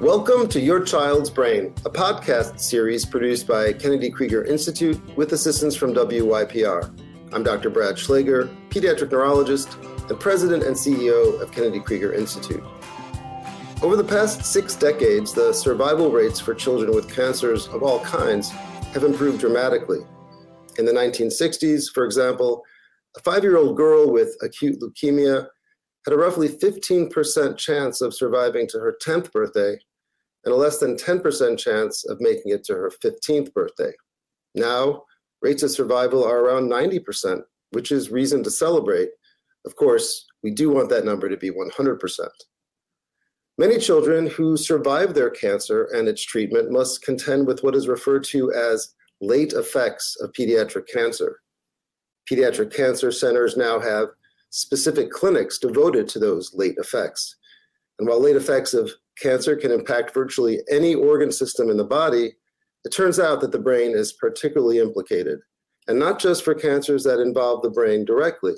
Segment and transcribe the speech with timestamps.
[0.00, 5.74] Welcome to Your Child's Brain, a podcast series produced by Kennedy Krieger Institute with assistance
[5.74, 6.96] from WYPR.
[7.32, 7.68] I'm Dr.
[7.68, 9.76] Brad Schlaggar, pediatric neurologist
[10.08, 12.62] and president and CEO of Kennedy Krieger Institute.
[13.82, 18.50] Over the past six decades, the survival rates for children with cancers of all kinds
[18.50, 20.06] have improved dramatically.
[20.78, 22.62] In the 1960s, for example,
[23.16, 25.48] a five year old girl with acute leukemia
[26.04, 29.76] had a roughly 15% chance of surviving to her 10th birthday
[30.44, 33.92] and a less than 10% chance of making it to her 15th birthday.
[34.54, 35.04] Now,
[35.42, 39.10] rates of survival are around 90%, which is reason to celebrate.
[39.66, 42.28] Of course, we do want that number to be 100%.
[43.58, 48.22] Many children who survive their cancer and its treatment must contend with what is referred
[48.24, 51.40] to as late effects of pediatric cancer.
[52.30, 54.10] Pediatric cancer centers now have
[54.50, 57.36] specific clinics devoted to those late effects.
[57.98, 62.32] And while late effects of cancer can impact virtually any organ system in the body,
[62.84, 65.40] it turns out that the brain is particularly implicated,
[65.88, 68.54] and not just for cancers that involve the brain directly.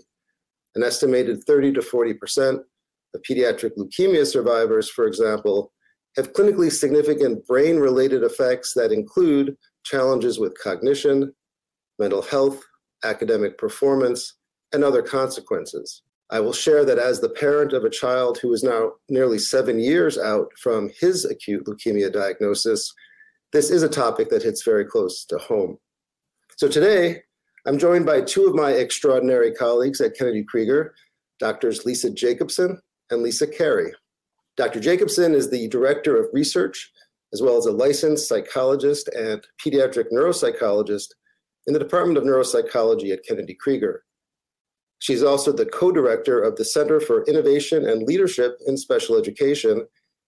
[0.75, 2.61] An estimated 30 to 40 percent
[3.15, 5.73] of pediatric leukemia survivors, for example,
[6.17, 11.33] have clinically significant brain related effects that include challenges with cognition,
[11.99, 12.63] mental health,
[13.05, 14.35] academic performance,
[14.73, 16.03] and other consequences.
[16.33, 19.81] I will share that as the parent of a child who is now nearly seven
[19.81, 22.93] years out from his acute leukemia diagnosis,
[23.53, 25.79] this is a topic that hits very close to home.
[26.57, 27.23] So today,
[27.67, 30.95] I'm joined by two of my extraordinary colleagues at Kennedy Krieger,
[31.41, 33.93] doctors Lisa Jacobson and Lisa Carey.
[34.57, 34.79] Dr.
[34.79, 36.93] Jacobson is the Director of Research,
[37.33, 41.09] as well as a licensed psychologist and pediatric neuropsychologist
[41.67, 44.05] in the Department of Neuropsychology at Kennedy Krieger.
[45.01, 49.87] She's also the co director of the Center for Innovation and Leadership in Special Education.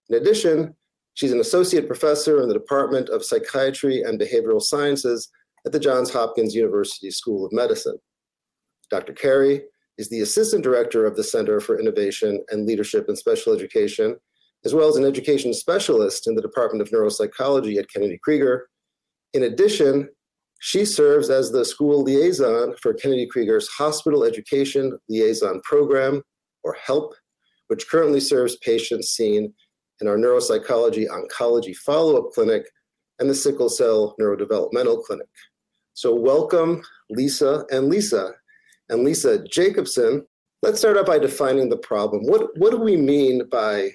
[0.09, 0.75] In addition,
[1.15, 5.31] she's an associate professor in the Department of Psychiatry and Behavioral Sciences
[5.67, 7.99] at the Johns Hopkins University School of Medicine.
[8.91, 9.13] Dr.
[9.13, 9.63] Carey
[9.99, 14.17] is the Assistant Director of the Center for Innovation and Leadership in Special Education,
[14.65, 18.69] as well as an education specialist in the Department of Neuropsychology at Kennedy Krieger.
[19.35, 20.09] In addition,
[20.65, 26.23] she serves as the school liaison for Kennedy Krieger's Hospital Education Liaison Program,
[26.63, 27.13] or HELP,
[27.67, 29.53] which currently serves patients seen
[30.01, 32.65] in our neuropsychology oncology follow up clinic
[33.19, 35.27] and the sickle cell neurodevelopmental clinic.
[35.95, 38.31] So, welcome, Lisa and Lisa.
[38.89, 40.25] And Lisa Jacobson,
[40.63, 42.23] let's start out by defining the problem.
[42.23, 43.91] What, what do we mean by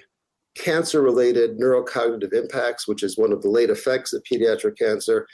[0.54, 5.26] cancer related neurocognitive impacts, which is one of the late effects of pediatric cancer?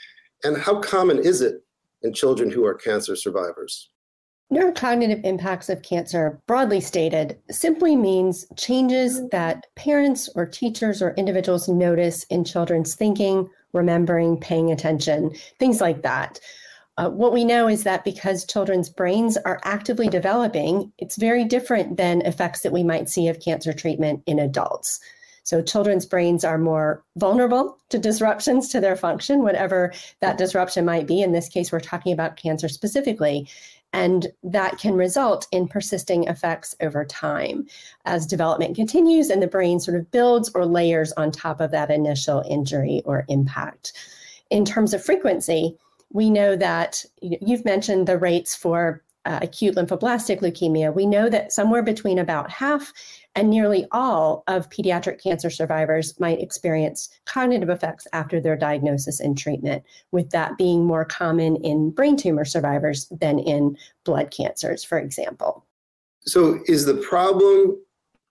[0.43, 1.63] And how common is it
[2.01, 3.89] in children who are cancer survivors?
[4.53, 11.67] Neurocognitive impacts of cancer, broadly stated, simply means changes that parents or teachers or individuals
[11.67, 16.39] notice in children's thinking, remembering, paying attention, things like that.
[16.97, 21.97] Uh, what we know is that because children's brains are actively developing, it's very different
[21.97, 24.99] than effects that we might see of cancer treatment in adults.
[25.45, 31.05] So, children's brains are more vulnerable to disruptions to their function, whatever that disruption might
[31.05, 31.21] be.
[31.21, 33.47] In this case, we're talking about cancer specifically.
[33.93, 37.67] And that can result in persisting effects over time
[38.03, 41.91] as development continues and the brain sort of builds or layers on top of that
[41.91, 43.93] initial injury or impact.
[44.49, 45.77] In terms of frequency,
[46.11, 50.93] we know that you've mentioned the rates for uh, acute lymphoblastic leukemia.
[50.93, 52.93] We know that somewhere between about half
[53.35, 59.37] and nearly all of pediatric cancer survivors might experience cognitive effects after their diagnosis and
[59.37, 64.97] treatment, with that being more common in brain tumor survivors than in blood cancers, for
[64.97, 65.65] example.
[66.21, 67.77] So is the problem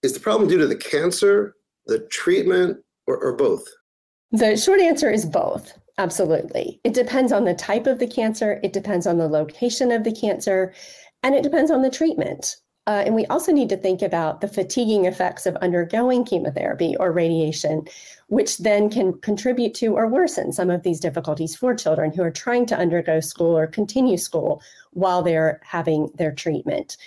[0.02, 1.56] is the problem due to the cancer,
[1.86, 3.64] the treatment, or, or both?
[4.32, 5.78] The short answer is both.
[5.96, 6.80] Absolutely.
[6.82, 10.12] It depends on the type of the cancer, it depends on the location of the
[10.12, 10.74] cancer,
[11.22, 12.56] and it depends on the treatment.
[12.86, 17.12] Uh, and we also need to think about the fatiguing effects of undergoing chemotherapy or
[17.12, 17.82] radiation,
[18.26, 22.30] which then can contribute to or worsen some of these difficulties for children who are
[22.30, 26.98] trying to undergo school or continue school while they're having their treatment.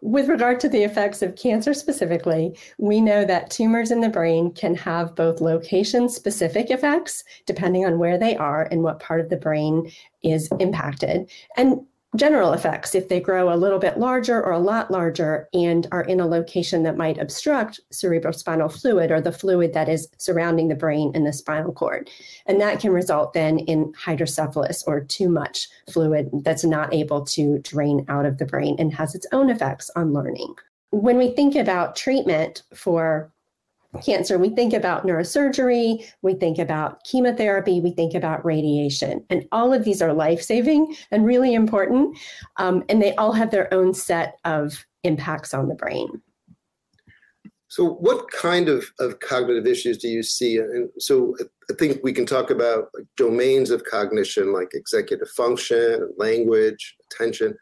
[0.00, 4.52] With regard to the effects of cancer specifically, we know that tumors in the brain
[4.52, 9.28] can have both location specific effects, depending on where they are and what part of
[9.28, 9.90] the brain
[10.22, 11.80] is impacted, and
[12.16, 16.02] general effects if they grow a little bit larger or a lot larger and are
[16.02, 20.74] in a location that might obstruct cerebrospinal fluid or the fluid that is surrounding the
[20.74, 22.08] brain and the spinal cord.
[22.46, 27.58] And that can result then in hydrocephalus or too much fluid that's not able to
[27.58, 30.54] drain out of the brain and has its own effects on learning.
[30.90, 33.30] When we think about treatment for
[34.02, 39.24] cancer, we think about neurosurgery, we think about chemotherapy, we think about radiation.
[39.30, 42.16] And all of these are life saving and really important.
[42.56, 46.08] Um, and they all have their own set of impacts on the brain.
[47.70, 50.56] So, what kind of, of cognitive issues do you see?
[50.56, 51.36] And so,
[51.70, 57.54] I think we can talk about domains of cognition like executive function, language, attention.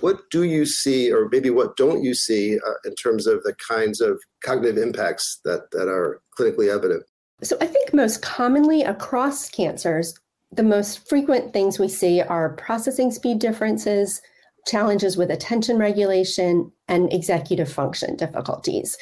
[0.00, 3.54] What do you see, or maybe what don't you see, uh, in terms of the
[3.66, 7.04] kinds of cognitive impacts that, that are clinically evident?
[7.42, 10.14] So, I think most commonly across cancers,
[10.52, 14.20] the most frequent things we see are processing speed differences,
[14.66, 18.98] challenges with attention regulation, and executive function difficulties.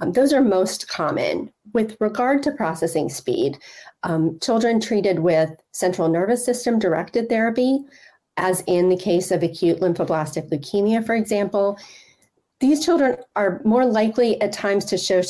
[0.00, 1.52] Um, those are most common.
[1.74, 3.58] With regard to processing speed,
[4.02, 7.80] um, children treated with central nervous system directed therapy
[8.42, 11.78] as in the case of acute lymphoblastic leukemia, for example,
[12.60, 15.22] these children are more likely at times to show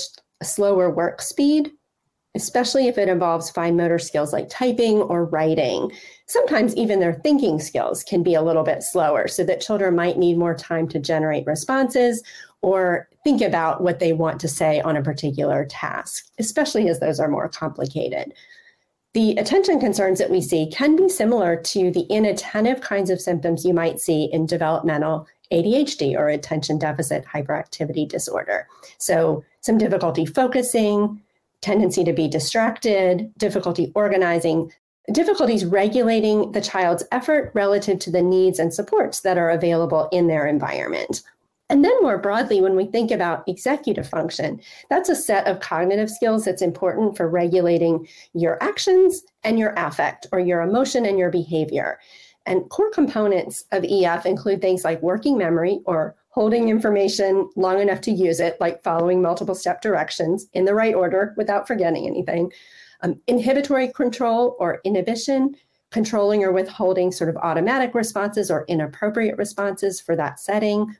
[0.42, 1.70] slower work speed,
[2.34, 5.92] especially if it involves fine motor skills like typing or writing.
[6.26, 10.18] Sometimes even their thinking skills can be a little bit slower, so that children might
[10.18, 12.22] need more time to generate responses
[12.62, 17.20] or think about what they want to say on a particular task, especially as those
[17.20, 18.32] are more complicated.
[19.14, 23.64] The attention concerns that we see can be similar to the inattentive kinds of symptoms
[23.64, 28.66] you might see in developmental ADHD or attention deficit hyperactivity disorder.
[28.96, 31.20] So, some difficulty focusing,
[31.60, 34.72] tendency to be distracted, difficulty organizing,
[35.12, 40.26] difficulties regulating the child's effort relative to the needs and supports that are available in
[40.26, 41.22] their environment.
[41.72, 44.60] And then, more broadly, when we think about executive function,
[44.90, 50.26] that's a set of cognitive skills that's important for regulating your actions and your affect,
[50.32, 51.98] or your emotion and your behavior.
[52.44, 58.02] And core components of EF include things like working memory or holding information long enough
[58.02, 62.52] to use it, like following multiple step directions in the right order without forgetting anything,
[63.00, 65.56] um, inhibitory control or inhibition,
[65.90, 70.94] controlling or withholding sort of automatic responses or inappropriate responses for that setting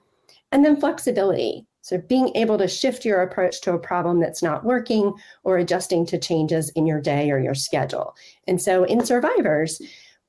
[0.53, 1.67] and then flexibility.
[1.81, 5.13] So being able to shift your approach to a problem that's not working
[5.43, 8.15] or adjusting to changes in your day or your schedule.
[8.47, 9.83] And so in survivors,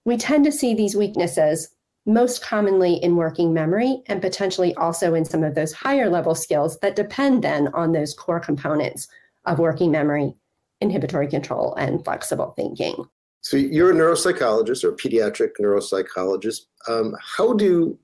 [0.04, 1.70] we tend to see these weaknesses
[2.06, 6.78] most commonly in working memory and potentially also in some of those higher level skills
[6.80, 9.08] that depend then on those core components
[9.46, 10.34] of working memory,
[10.82, 13.06] inhibitory control, and flexible thinking.
[13.42, 16.62] So you're a neuropsychologist or a pediatric neuropsychologist.
[16.88, 17.98] Um, how do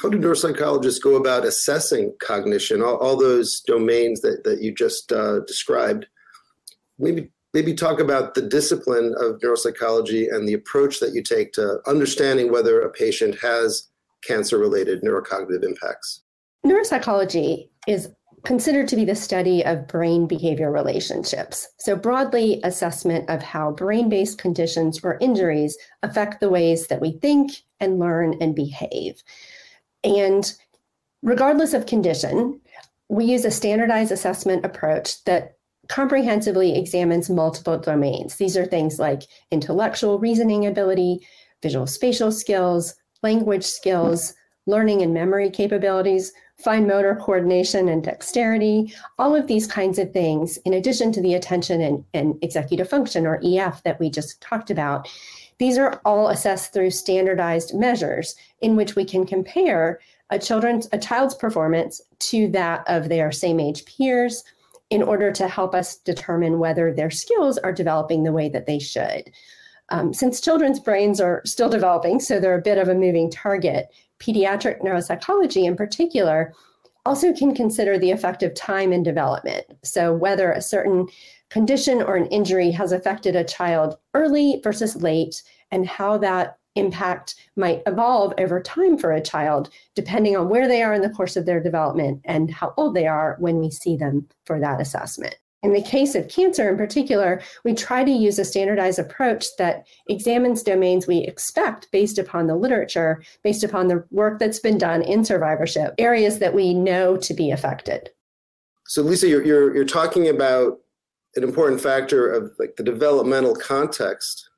[0.00, 5.12] how do neuropsychologists go about assessing cognition, all, all those domains that, that you just
[5.12, 6.06] uh, described?
[6.98, 11.80] Maybe maybe talk about the discipline of neuropsychology and the approach that you take to
[11.86, 13.88] understanding whether a patient has
[14.22, 16.22] cancer related neurocognitive impacts.
[16.64, 18.10] Neuropsychology is
[18.44, 21.68] considered to be the study of brain behavior relationships.
[21.78, 27.12] So, broadly, assessment of how brain based conditions or injuries affect the ways that we
[27.18, 29.22] think and learn and behave.
[30.04, 30.52] And
[31.22, 32.60] regardless of condition,
[33.08, 35.56] we use a standardized assessment approach that
[35.88, 38.36] comprehensively examines multiple domains.
[38.36, 41.26] These are things like intellectual reasoning ability,
[41.62, 44.34] visual spatial skills, language skills,
[44.66, 46.32] learning and memory capabilities,
[46.62, 51.34] fine motor coordination and dexterity, all of these kinds of things, in addition to the
[51.34, 55.08] attention and, and executive function or EF that we just talked about.
[55.60, 60.00] These are all assessed through standardized measures in which we can compare
[60.30, 62.00] a children's a child's performance
[62.30, 64.42] to that of their same age peers
[64.88, 68.78] in order to help us determine whether their skills are developing the way that they
[68.78, 69.30] should.
[69.90, 73.88] Um, since children's brains are still developing, so they're a bit of a moving target,
[74.18, 76.54] pediatric neuropsychology in particular
[77.04, 79.66] also can consider the effect of time in development.
[79.84, 81.06] So, whether a certain
[81.50, 87.34] condition or an injury has affected a child early versus late, and how that impact
[87.56, 91.36] might evolve over time for a child, depending on where they are in the course
[91.36, 95.36] of their development and how old they are when we see them for that assessment.
[95.62, 99.86] In the case of cancer in particular, we try to use a standardized approach that
[100.08, 105.02] examines domains we expect based upon the literature, based upon the work that's been done
[105.02, 108.08] in survivorship, areas that we know to be affected.
[108.86, 110.78] So, Lisa, you're, you're, you're talking about
[111.36, 114.48] an important factor of like the developmental context.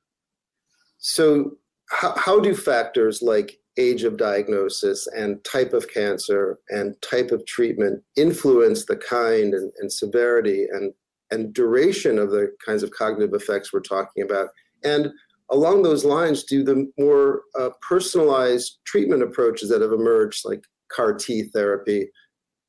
[0.99, 1.53] So,
[1.91, 7.45] how, how do factors like age of diagnosis and type of cancer and type of
[7.47, 10.93] treatment influence the kind and, and severity and,
[11.31, 14.49] and duration of the kinds of cognitive effects we're talking about?
[14.85, 15.11] And
[15.51, 21.15] along those lines, do the more uh, personalized treatment approaches that have emerged, like CAR
[21.15, 22.09] T therapy,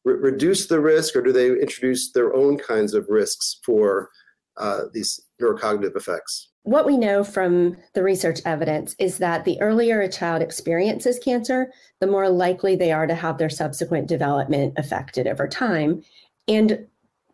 [0.06, 4.10] re- reduce the risk, or do they introduce their own kinds of risks for
[4.58, 6.50] uh, these neurocognitive effects?
[6.64, 11.74] What we know from the research evidence is that the earlier a child experiences cancer,
[12.00, 16.04] the more likely they are to have their subsequent development affected over time.
[16.48, 16.88] And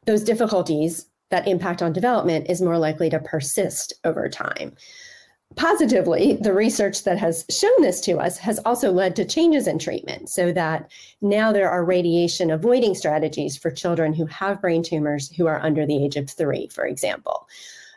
[0.05, 4.75] those difficulties that impact on development is more likely to persist over time.
[5.56, 9.79] Positively, the research that has shown this to us has also led to changes in
[9.79, 10.91] treatment so that
[11.22, 15.88] now there are radiation avoiding strategies for children who have brain tumors who are under
[15.88, 17.48] the age of three, for example.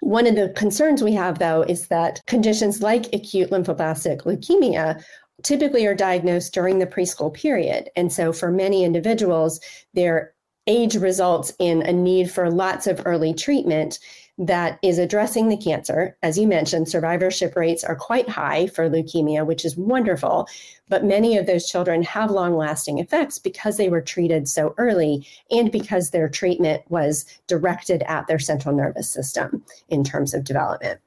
[0.00, 5.04] One of the concerns we have, though, is that conditions like acute lymphoblastic leukemia
[5.42, 7.90] typically are diagnosed during the preschool period.
[7.96, 9.60] And so for many individuals,
[9.92, 10.32] their
[10.66, 13.98] age results in a need for lots of early treatment
[14.38, 16.16] that is addressing the cancer.
[16.22, 20.48] As you mentioned, survivorship rates are quite high for leukemia, which is wonderful.
[20.88, 25.26] But many of those children have long lasting effects because they were treated so early
[25.50, 31.00] and because their treatment was directed at their central nervous system in terms of development.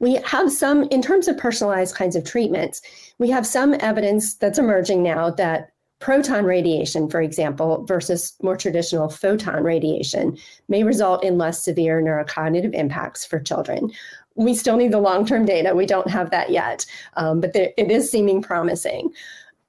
[0.00, 2.82] We have some, in terms of personalized kinds of treatments,
[3.18, 9.08] we have some evidence that's emerging now that Proton radiation, for example, versus more traditional
[9.08, 10.38] photon radiation
[10.68, 13.90] may result in less severe neurocognitive impacts for children.
[14.36, 15.74] We still need the long term data.
[15.74, 19.10] We don't have that yet, um, but there, it is seeming promising.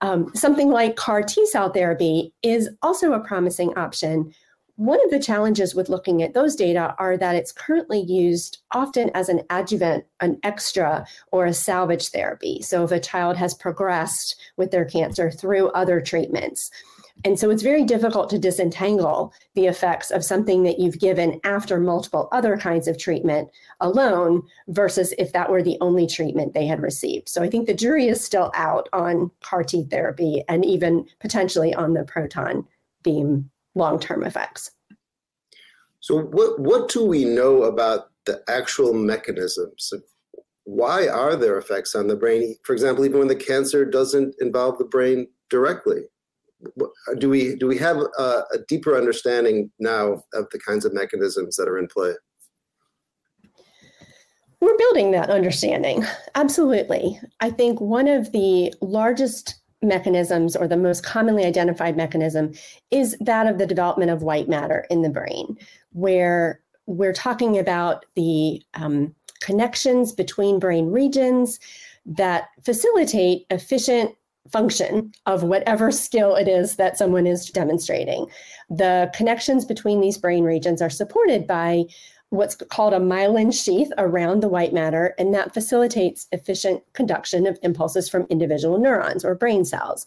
[0.02, 4.34] Um, something like CAR T cell therapy is also a promising option
[4.80, 9.12] one of the challenges with looking at those data are that it's currently used often
[9.14, 12.62] as an adjuvant, an extra, or a salvage therapy.
[12.62, 16.72] So if a child has progressed with their cancer through other treatments.
[17.26, 21.78] And so it's very difficult to disentangle the effects of something that you've given after
[21.78, 23.50] multiple other kinds of treatment
[23.82, 27.28] alone versus if that were the only treatment they had received.
[27.28, 31.74] So I think the jury is still out on CAR T therapy and even potentially
[31.74, 32.66] on the proton
[33.04, 34.72] beam long-term effects.
[36.00, 39.94] So what what do we know about the actual mechanisms?
[40.64, 42.56] Why are there effects on the brain?
[42.64, 46.04] For example, even when the cancer doesn't involve the brain directly,
[47.18, 51.56] do we do we have a, a deeper understanding now of the kinds of mechanisms
[51.56, 52.14] that are in play?
[54.62, 56.06] We're building that understanding.
[56.36, 57.20] Absolutely.
[57.40, 62.54] I think one of the largest mechanisms or the most commonly identified mechanism
[62.92, 65.58] is that of the development of white matter in the brain,
[65.92, 71.60] where we're talking about the um, connections between brain regions
[72.06, 74.12] that facilitate efficient
[74.52, 78.26] function of whatever skill it is that someone is demonstrating.
[78.70, 81.86] The connections between these brain regions are supported by
[82.30, 87.58] what's called a myelin sheath around the white matter, and that facilitates efficient conduction of
[87.64, 90.06] impulses from individual neurons or brain cells.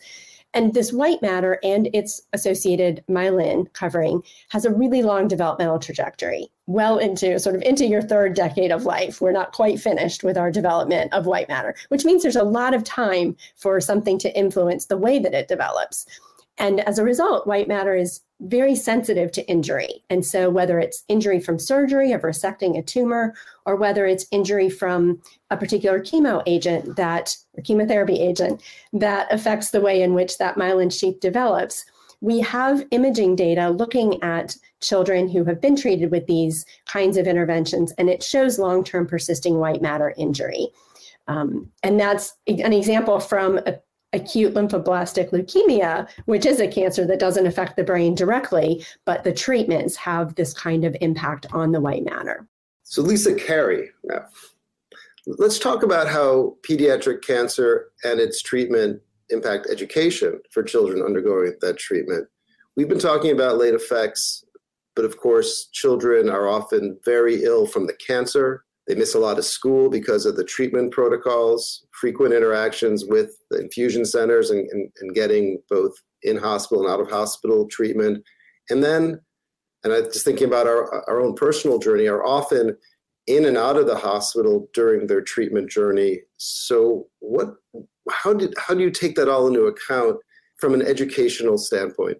[0.54, 6.50] And this white matter and its associated myelin covering has a really long developmental trajectory,
[6.66, 9.20] well into sort of into your third decade of life.
[9.20, 12.74] We're not quite finished with our development of white matter, which means there's a lot
[12.74, 16.06] of time for something to influence the way that it develops.
[16.59, 20.04] And as a result, white matter is very sensitive to injury.
[20.11, 24.68] And so, whether it's injury from surgery of resecting a tumor, or whether it's injury
[24.68, 30.38] from a particular chemo agent that, or chemotherapy agent that affects the way in which
[30.38, 31.85] that myelin sheath develops,
[32.21, 37.26] we have imaging data looking at children who have been treated with these kinds of
[37.26, 40.68] interventions, and it shows long term persisting white matter injury.
[41.28, 43.78] Um, and that's an example from a
[44.12, 49.33] acute lymphoblastic leukemia, which is a cancer that doesn't affect the brain directly, but the
[49.33, 52.47] treatments have this kind of impact on the white matter.
[52.83, 53.90] So, Lisa Carey,
[55.26, 59.00] let's talk about how pediatric cancer and its treatment
[59.31, 62.28] impact education for children undergoing that treatment.
[62.76, 64.45] We've been talking about late effects,
[64.95, 69.38] but of course, children are often very ill from the cancer they miss a lot
[69.38, 74.90] of school because of the treatment protocols, frequent interactions with the infusion centers and, and,
[75.00, 78.24] and getting both in hospital and out of hospital treatment.
[78.70, 79.20] And then,
[79.84, 82.76] and I just thinking about our, our own personal journey, are often
[83.26, 86.20] in and out of the hospital during their treatment journey.
[86.38, 87.54] So what
[88.10, 90.16] how did how do you take that all into account
[90.58, 92.18] from an educational standpoint?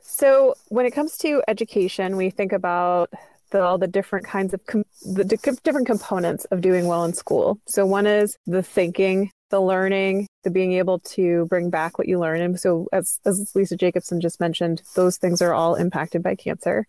[0.00, 3.10] So when it comes to education, we think about
[3.54, 7.60] the, all the different kinds of com- the different components of doing well in school.
[7.66, 12.18] So one is the thinking, the learning, the being able to bring back what you
[12.18, 12.40] learn.
[12.40, 16.84] And so as, as Lisa Jacobson just mentioned, those things are all impacted by cancer.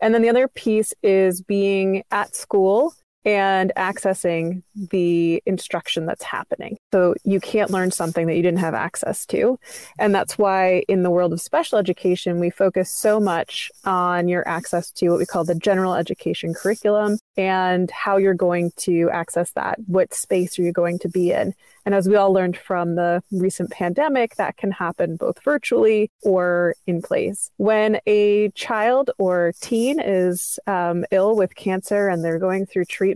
[0.00, 2.94] And then the other piece is being at school
[3.26, 6.78] and accessing the instruction that's happening.
[6.92, 9.58] So you can't learn something that you didn't have access to.
[9.98, 14.46] And that's why in the world of special education, we focus so much on your
[14.46, 19.50] access to what we call the general education curriculum and how you're going to access
[19.52, 19.80] that.
[19.86, 21.52] What space are you going to be in?
[21.84, 26.74] And as we all learned from the recent pandemic, that can happen both virtually or
[26.86, 27.50] in place.
[27.58, 33.15] When a child or teen is um, ill with cancer and they're going through treatment,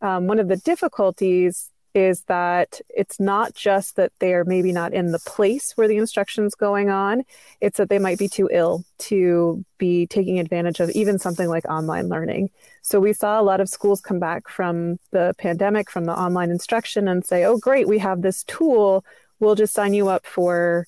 [0.00, 4.92] um, one of the difficulties is that it's not just that they are maybe not
[4.92, 7.24] in the place where the instruction's going on,
[7.62, 11.64] it's that they might be too ill to be taking advantage of even something like
[11.64, 12.50] online learning.
[12.82, 16.50] So we saw a lot of schools come back from the pandemic, from the online
[16.50, 19.02] instruction and say, "Oh great, we have this tool.
[19.40, 20.86] We'll just sign you up for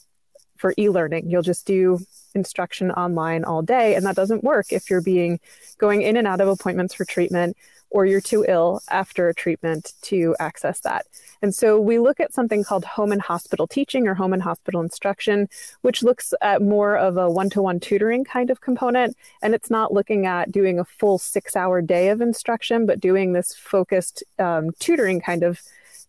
[0.58, 1.30] for e-learning.
[1.30, 2.00] You'll just do
[2.34, 5.40] instruction online all day." And that doesn't work if you're being
[5.78, 7.56] going in and out of appointments for treatment
[7.90, 11.06] or you're too ill after a treatment to access that.
[11.40, 14.80] And so we look at something called home and hospital teaching or home and hospital
[14.80, 15.48] instruction,
[15.82, 19.16] which looks at more of a one to one tutoring kind of component.
[19.42, 23.32] And it's not looking at doing a full six hour day of instruction, but doing
[23.32, 25.60] this focused um, tutoring kind of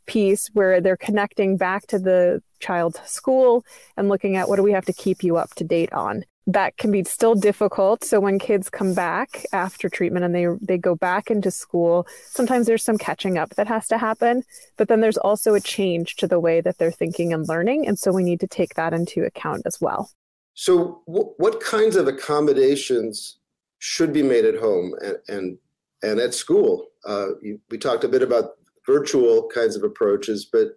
[0.05, 3.63] piece where they're connecting back to the child's school
[3.95, 6.77] and looking at what do we have to keep you up to date on that
[6.77, 8.03] can be still difficult.
[8.03, 12.65] So when kids come back after treatment and they they go back into school, sometimes
[12.65, 14.43] there's some catching up that has to happen,
[14.77, 17.99] but then there's also a change to the way that they're thinking and learning, and
[17.99, 20.11] so we need to take that into account as well.
[20.55, 23.37] So w- what kinds of accommodations
[23.77, 25.57] should be made at home and and,
[26.01, 26.87] and at school?
[27.05, 28.51] Uh, you, we talked a bit about
[28.85, 30.69] virtual kinds of approaches, but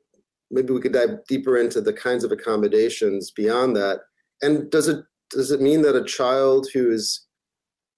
[0.50, 4.00] maybe we could dive deeper into the kinds of accommodations beyond that.
[4.42, 7.26] And does it does it mean that a child who is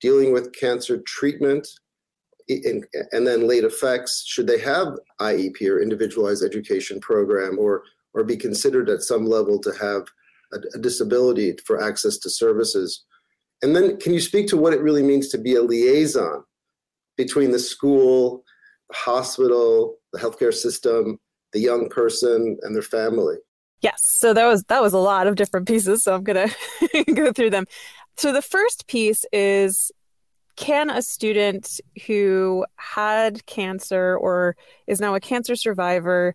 [0.01, 1.67] dealing with cancer treatment
[2.49, 4.89] and, and then late effects should they have
[5.21, 10.03] IEP or individualized education program or or be considered at some level to have
[10.53, 13.05] a, a disability for access to services?
[13.63, 16.45] And then can you speak to what it really means to be a liaison
[17.17, 18.45] between the school
[18.91, 21.19] the hospital the healthcare system
[21.53, 23.37] the young person and their family
[23.85, 24.03] Yes.
[24.03, 26.03] So that was that was a lot of different pieces.
[26.03, 26.49] So I'm gonna
[27.15, 27.67] go through them.
[28.17, 29.93] So the first piece is
[30.57, 36.35] can a student who had cancer or is now a cancer survivor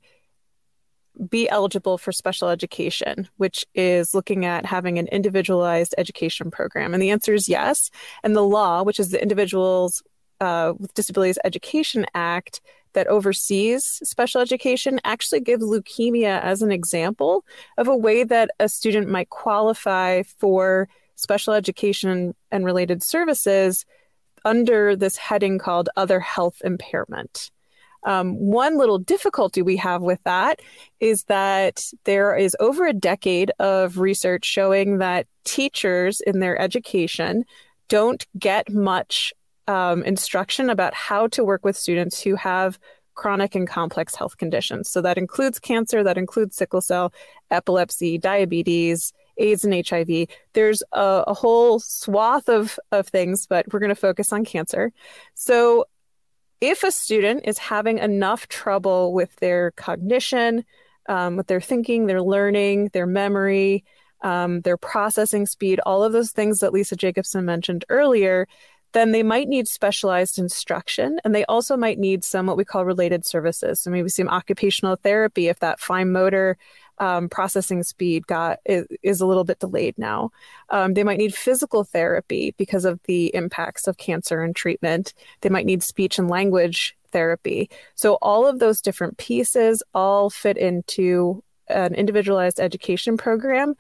[1.28, 6.94] be eligible for special education, which is looking at having an individualized education program?
[6.94, 7.90] And the answer is yes.
[8.24, 10.04] And the law, which is the Individuals
[10.40, 12.62] uh, with Disabilities Education Act,
[12.94, 17.46] that oversees special education actually gives leukemia as an example
[17.78, 23.86] of a way that a student might qualify for special education and related services
[24.46, 27.52] under this heading called other health impairment.
[28.04, 30.62] Um, one little difficulty we have with that
[31.02, 37.44] is that there is over a decade of research showing that teachers in their education
[37.90, 39.34] don't get much
[39.70, 42.80] um, instruction about how to work with students who have
[43.14, 44.90] chronic and complex health conditions.
[44.90, 47.14] So that includes cancer, that includes sickle cell,
[47.52, 50.28] epilepsy, diabetes, AIDS, and HIV.
[50.54, 54.92] There's a, a whole swath of, of things, but we're going to focus on cancer.
[55.36, 55.86] So
[56.62, 60.66] if a student is having enough trouble with their cognition,
[61.08, 63.84] um, with their thinking, their learning, their memory,
[64.22, 68.48] um, their processing speed, all of those things that Lisa Jacobson mentioned earlier,
[68.94, 72.86] then they might need specialized instruction and they also might need some what we call
[72.86, 73.80] related services.
[73.80, 76.58] So maybe some occupational therapy if that fine motor
[77.00, 80.32] um, processing speed got is, is, a little bit delayed now.
[80.70, 85.14] Um, they might need physical therapy because of the impacts of cancer and treatment.
[85.42, 87.70] They might need speech and language therapy.
[87.96, 93.76] So all of those different pieces all fit into an individualized education program.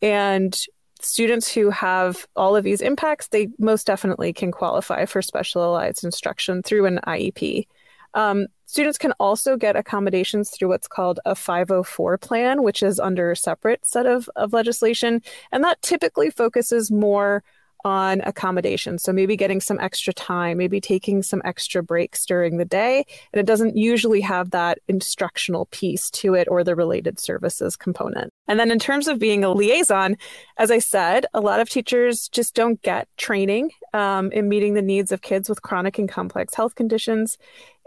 [0.00, 0.58] And
[1.04, 6.62] students who have all of these impacts, they most definitely can qualify for specialized instruction
[6.62, 7.66] through an IEP.
[8.14, 13.30] Um, students can also get accommodations through what's called a 504 plan, which is under
[13.30, 15.22] a separate set of, of legislation.
[15.50, 17.42] And that typically focuses more
[17.84, 19.02] on accommodations.
[19.02, 23.04] So maybe getting some extra time, maybe taking some extra breaks during the day.
[23.32, 28.32] And it doesn't usually have that instructional piece to it or the related services component.
[28.48, 30.16] And then in terms of being a liaison,
[30.56, 34.82] as I said, a lot of teachers just don't get training um, in meeting the
[34.82, 37.38] needs of kids with chronic and complex health conditions.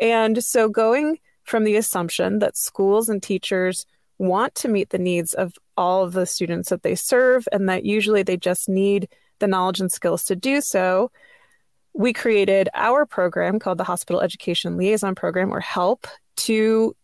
[0.02, 3.86] And so going from the assumption that schools and teachers
[4.18, 7.86] want to meet the needs of all of the students that they serve and that
[7.86, 11.12] usually they just need the knowledge and skills to do so,
[11.93, 16.95] we created our program called the Hospital Education Liaison Program, or HELP, to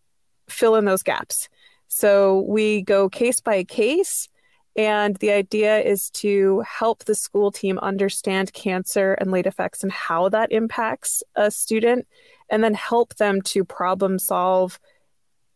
[0.49, 1.47] fill in those gaps.
[1.87, 4.27] So we go case by case.
[4.77, 9.91] And the idea is to help the school team understand cancer and late effects and
[9.91, 12.07] how that impacts a student,
[12.49, 14.79] and then help them to problem solve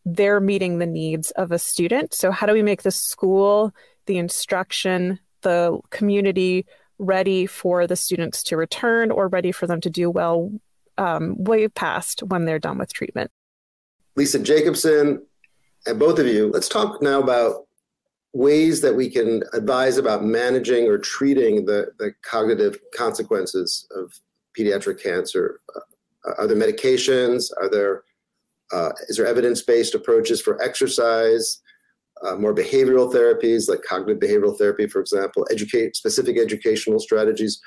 [0.04, 2.12] their meeting the needs of a student.
[2.12, 3.72] So, how do we make the school,
[4.04, 6.66] the instruction, the community
[6.98, 10.50] ready for the students to return or ready for them to do well
[10.98, 13.30] um, way past when they're done with treatment?
[14.16, 15.24] Lisa Jacobson,
[15.86, 17.66] and both of you, let's talk now about
[18.32, 24.12] ways that we can advise about managing or treating the, the cognitive consequences of
[24.58, 25.60] pediatric cancer.
[25.76, 27.52] Uh, are there medications?
[27.60, 28.02] Are there
[28.72, 31.60] uh, is there evidence-based approaches for exercise?
[32.22, 37.60] Uh, more behavioral therapies like cognitive behavioral therapy, for example, educate specific educational strategies.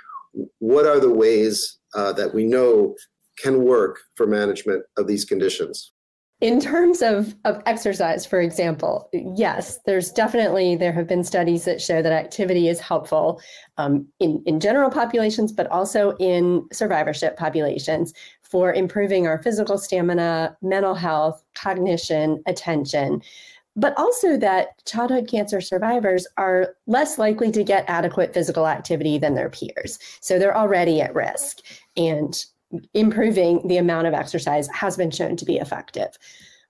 [0.58, 2.96] What are the ways uh, that we know
[3.38, 5.92] can work for management of these conditions?
[6.42, 11.82] In terms of, of exercise, for example, yes, there's definitely, there have been studies that
[11.82, 13.42] show that activity is helpful
[13.78, 20.56] um, in, in general populations, but also in survivorship populations for improving our physical stamina,
[20.62, 23.22] mental health, cognition, attention
[23.80, 29.36] but also that childhood cancer survivors are less likely to get adequate physical activity than
[29.36, 29.98] their peers.
[30.20, 31.60] So they're already at risk.
[31.96, 32.38] And
[32.94, 36.18] improving the amount of exercise has been shown to be effective.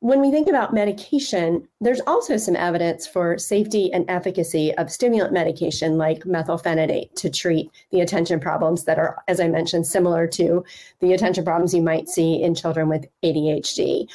[0.01, 5.33] When we think about medication, there's also some evidence for safety and efficacy of stimulant
[5.33, 10.63] medication like methylphenidate to treat the attention problems that are, as I mentioned, similar to
[11.01, 14.07] the attention problems you might see in children with ADHD.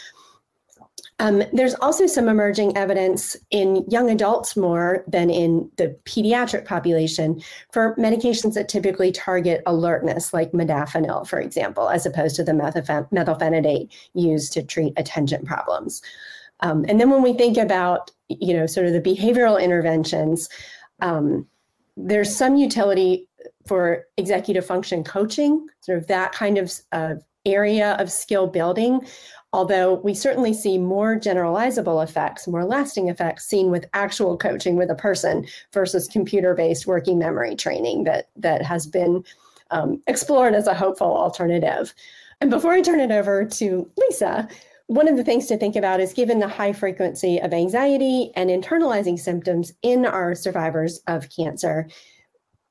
[1.20, 7.40] Um, there's also some emerging evidence in young adults more than in the pediatric population
[7.72, 13.92] for medications that typically target alertness, like modafinil, for example, as opposed to the methylphenidate
[14.14, 16.03] used to treat attention problems.
[16.61, 20.48] Um, and then when we think about, you know, sort of the behavioral interventions,
[21.00, 21.46] um,
[21.96, 23.29] there's some utility
[23.66, 27.14] for executive function coaching, sort of that kind of uh,
[27.46, 29.07] area of skill building
[29.54, 34.90] although we certainly see more generalizable effects, more lasting effects seen with actual coaching with
[34.90, 39.24] a person versus computer-based working memory training that that has been
[39.70, 41.94] um, explored as a hopeful alternative.
[42.40, 44.48] And before I turn it over to Lisa,
[44.88, 48.50] one of the things to think about is given the high frequency of anxiety and
[48.50, 51.88] internalizing symptoms in our survivors of cancer,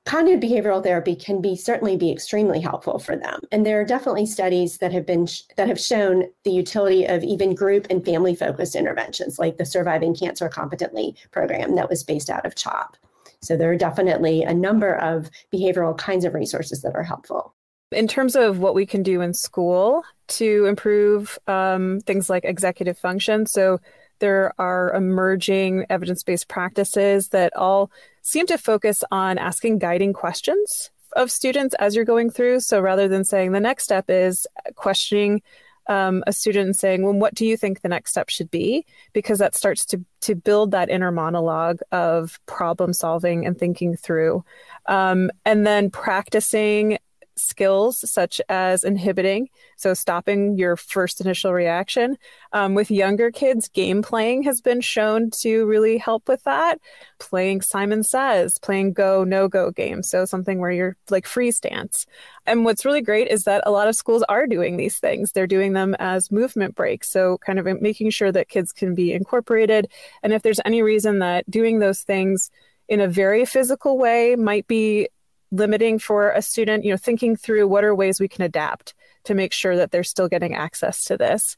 [0.06, 3.40] cognitive behavioral therapy can be certainly be extremely helpful for them.
[3.52, 7.24] And there are definitely studies that have been sh- that have shown the utility of
[7.24, 12.30] even group and family focused interventions like the surviving cancer competently program that was based
[12.30, 12.98] out of CHOP.
[13.42, 17.54] So there are definitely a number of behavioral kinds of resources that are helpful.
[17.92, 22.98] In terms of what we can do in school to improve um, things like executive
[22.98, 23.80] function so
[24.20, 27.92] there are emerging evidence based practices that all
[28.24, 32.60] seem to focus on asking guiding questions of students as you're going through.
[32.60, 35.42] So rather than saying the next step is questioning
[35.88, 38.86] um, a student and saying, well, what do you think the next step should be?
[39.12, 44.44] Because that starts to, to build that inner monologue of problem solving and thinking through.
[44.88, 46.98] Um, and then practicing
[47.36, 52.18] skills such as inhibiting, so stopping your first initial reaction.
[52.52, 56.80] Um, with younger kids, game playing has been shown to really help with that.
[57.20, 62.06] Playing Simon Says, playing go, no go games, so something where you're like freeze dance.
[62.46, 65.32] And what's really great is that a lot of schools are doing these things.
[65.32, 69.14] They're doing them as movement breaks, so kind of making sure that kids can be
[69.14, 69.90] incorporated.
[70.22, 72.52] And if there's any reason that doing those things
[72.90, 75.08] in a very physical way might be
[75.54, 79.36] limiting for a student, you know, thinking through what are ways we can adapt to
[79.36, 81.56] make sure that they're still getting access to this.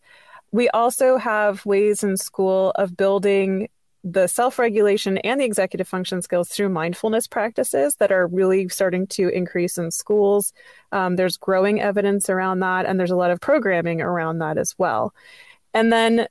[0.52, 3.70] We also have ways in school of building
[4.04, 9.08] the self regulation and the executive function skills through mindfulness practices that are really starting
[9.08, 10.54] to increase in schools.
[10.92, 14.76] Um, there's growing evidence around that, and there's a lot of programming around that as
[14.78, 15.14] well.
[15.74, 16.28] And then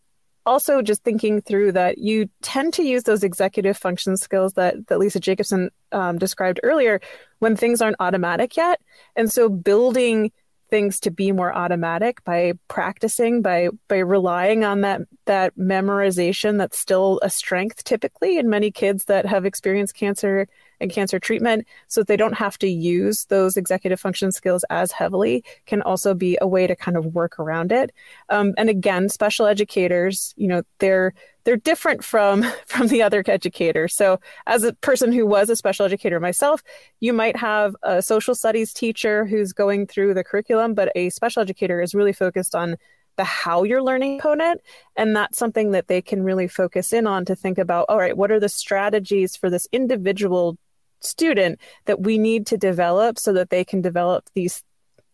[0.47, 4.99] also just thinking through that you tend to use those executive function skills that, that
[4.99, 7.01] Lisa Jacobson um, described earlier
[7.39, 8.81] when things aren't automatic yet.
[9.17, 10.33] And so building
[10.71, 16.79] things to be more automatic by practicing by by relying on that that memorization that's
[16.79, 20.49] still a strength typically in many kids that have experienced cancer
[20.81, 24.93] and cancer treatment so that they don't have to use those executive function skills as
[24.93, 27.93] heavily can also be a way to kind of work around it
[28.29, 31.13] um, and again special educators you know they're
[31.45, 33.89] they're different from from the other educator.
[33.89, 36.63] So as a person who was a special educator myself,
[37.01, 41.43] you might have a social studies teacher who's going through the curriculum, but a special
[41.43, 42.77] educator is really focused on
[43.17, 44.61] the how you're learning component.
[44.97, 48.17] And that's something that they can really focus in on to think about all right,
[48.17, 50.57] what are the strategies for this individual
[51.01, 54.63] student that we need to develop so that they can develop these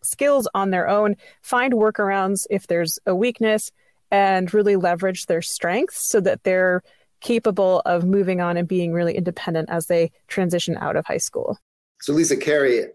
[0.02, 3.70] skills on their own, find workarounds if there's a weakness,
[4.10, 6.82] and really leverage their strengths so that they're
[7.20, 11.58] capable of moving on and being really independent as they transition out of high school.
[12.00, 12.86] So, Lisa Carey,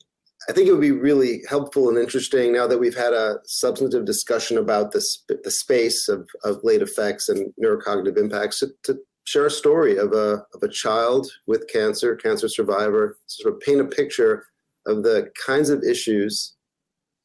[0.47, 4.05] I think it would be really helpful and interesting now that we've had a substantive
[4.05, 9.47] discussion about this, the space of, of late effects and neurocognitive impacts to, to share
[9.47, 13.85] a story of a, of a child with cancer, cancer survivor, sort of paint a
[13.85, 14.45] picture
[14.85, 16.53] of the kinds of issues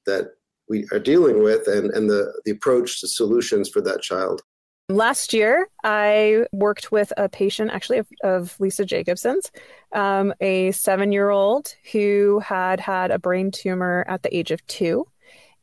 [0.06, 0.30] that
[0.70, 4.40] we are dealing with and, and the, the approach to solutions for that child.
[4.90, 9.53] Last year, I worked with a patient, actually, of, of Lisa Jacobson's,
[9.92, 14.66] um, a seven year old who had had a brain tumor at the age of
[14.66, 15.07] two.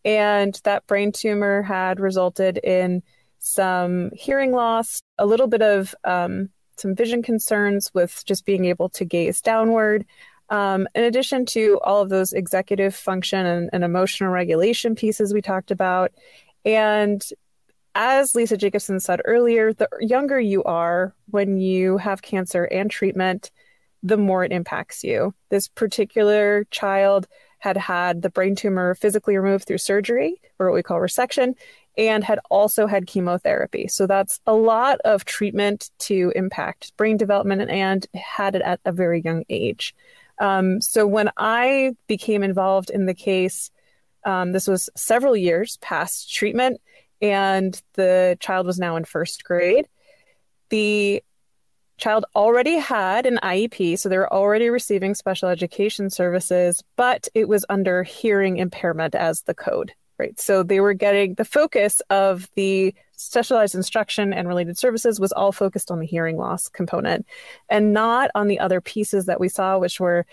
[0.06, 3.04] And that brain tumor had resulted in
[3.40, 8.88] some hearing loss, a little bit of um, some vision concerns with just being able
[8.92, 10.06] to gaze downward.
[10.50, 15.42] Um, in addition to all of those executive function and, and emotional regulation pieces we
[15.42, 16.14] talked about.
[16.64, 17.22] And
[17.98, 23.50] as Lisa Jacobson said earlier, the younger you are when you have cancer and treatment,
[24.04, 25.34] the more it impacts you.
[25.50, 30.84] This particular child had had the brain tumor physically removed through surgery, or what we
[30.84, 31.56] call resection,
[31.98, 33.88] and had also had chemotherapy.
[33.88, 38.92] So that's a lot of treatment to impact brain development and had it at a
[38.92, 39.96] very young age.
[40.40, 43.72] Um, so when I became involved in the case,
[44.24, 46.80] um, this was several years past treatment,
[47.22, 49.88] and the child was now in first grade.
[50.70, 51.24] The
[51.98, 57.48] child already had an IEP, so they were already receiving special education services, but it
[57.48, 60.40] was under hearing impairment as the code right?
[60.40, 65.52] So they were getting the focus of the specialized instruction and related services was all
[65.52, 67.26] focused on the hearing loss component
[67.70, 70.26] and not on the other pieces that we saw, which were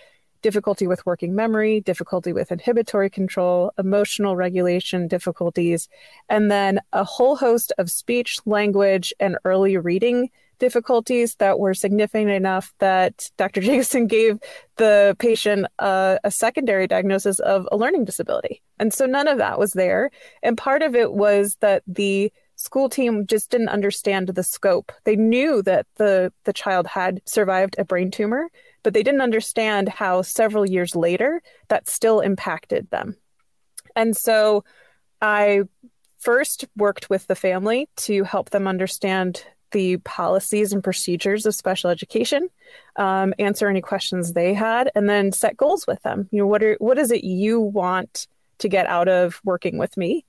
[0.45, 5.89] difficulty with working memory, difficulty with inhibitory control, emotional regulation difficulties,
[6.29, 10.29] and then a whole host of speech, language, and early reading
[10.59, 13.61] difficulties that were significant enough that Dr.
[13.67, 14.39] Jacobson gave
[14.77, 18.61] the patient a, a, secondary diagnosis of a learning disability.
[18.79, 20.11] And so none of that was there.
[20.43, 24.93] And part of it was that the school team just didn't understand the scope.
[25.05, 28.51] They knew that the, the child had survived a brain tumor,
[28.85, 33.16] but they didn't understand how several years later that still impacted them.
[33.97, 34.62] And so
[35.20, 35.62] I
[36.18, 41.90] first worked with the family to help them understand the policies and procedures of special
[41.90, 42.49] education,
[42.97, 46.29] um, answer any questions they had, and then set goals with them.
[46.31, 49.97] You know, what are what is it you want to get out of working with
[49.97, 50.25] me?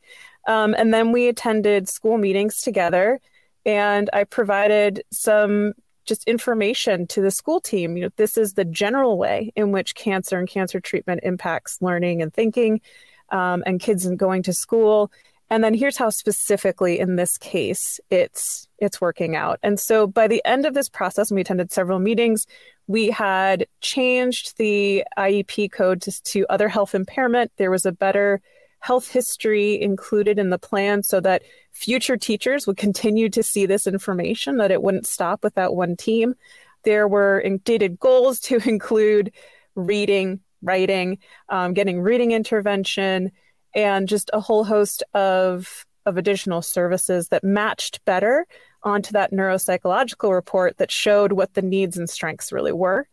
[0.48, 3.20] Um, and then we attended school meetings together,
[3.66, 5.74] and I provided some
[6.06, 7.98] just information to the school team.
[7.98, 12.22] You know, this is the general way in which cancer and cancer treatment impacts learning
[12.22, 12.82] and thinking,
[13.30, 15.12] um, and kids and going to school
[15.50, 20.28] and then here's how specifically in this case it's it's working out and so by
[20.28, 22.46] the end of this process we attended several meetings
[22.88, 28.42] we had changed the IEP code to, to other health impairment there was a better
[28.80, 33.88] health history included in the plan so that future teachers would continue to see this
[33.88, 36.36] information that it wouldn't stop with that one team
[36.84, 39.32] there were dated goals to include
[39.76, 41.18] reading writing
[41.50, 43.32] um, getting reading intervention
[43.76, 48.46] and just a whole host of of additional services that matched better
[48.84, 53.08] onto that neuropsychological report that showed what the needs and strengths really were.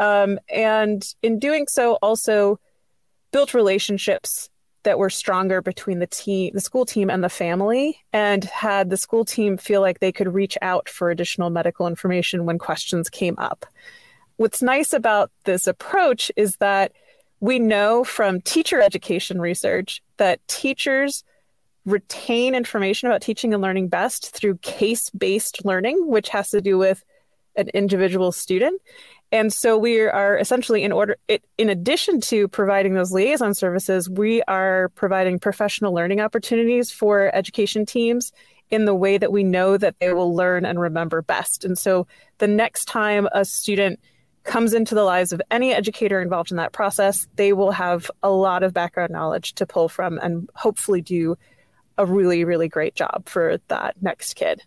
[0.00, 2.58] Um, and in doing so, also
[3.30, 4.50] built relationships
[4.84, 8.96] that were stronger between the team, the school team, and the family, and had the
[8.96, 13.36] school team feel like they could reach out for additional medical information when questions came
[13.38, 13.66] up.
[14.36, 16.92] What's nice about this approach is that
[17.40, 21.24] we know from teacher education research that teachers
[21.84, 26.78] retain information about teaching and learning best through case based learning, which has to do
[26.78, 27.04] with
[27.56, 28.80] an individual student.
[29.32, 34.08] And so we are essentially in order, it, in addition to providing those liaison services,
[34.08, 38.30] we are providing professional learning opportunities for education teams
[38.70, 41.64] in the way that we know that they will learn and remember best.
[41.64, 42.06] And so
[42.38, 43.98] the next time a student
[44.44, 48.30] comes into the lives of any educator involved in that process, they will have a
[48.30, 51.36] lot of background knowledge to pull from and hopefully do
[51.96, 54.62] a really, really great job for that next kid.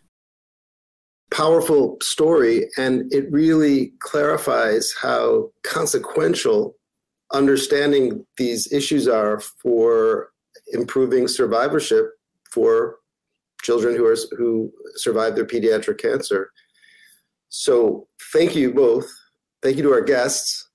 [1.32, 6.76] Powerful story, and it really clarifies how consequential
[7.34, 10.30] understanding these issues are for
[10.74, 12.12] improving survivorship
[12.52, 12.98] for
[13.62, 16.52] children who are who survive their pediatric cancer.
[17.50, 19.08] So thank you both.
[19.62, 20.70] Thank you to our guests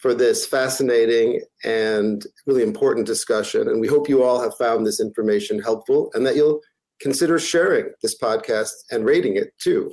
[0.00, 3.68] for this fascinating and really important discussion.
[3.68, 6.60] And we hope you all have found this information helpful and that you'll
[7.02, 9.92] consider sharing this podcast and rating it too.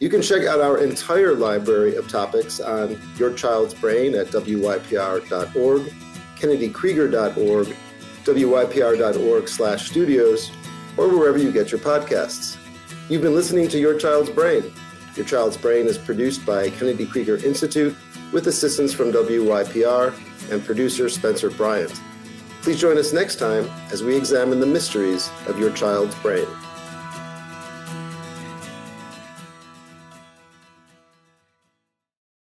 [0.00, 5.92] You can check out our entire library of topics on Your Child's Brain at wypr.org,
[6.36, 7.76] kennedykrieger.org,
[8.24, 10.52] wypr.org slash studios,
[10.96, 12.56] or wherever you get your podcasts.
[13.08, 14.72] You've been listening to Your Child's Brain.
[15.16, 17.96] Your Child's Brain is produced by Kennedy Krieger Institute
[18.32, 20.14] with assistance from WYPR
[20.52, 22.00] and producer Spencer Bryant.
[22.62, 26.46] Please join us next time as we examine the mysteries of your child's brain.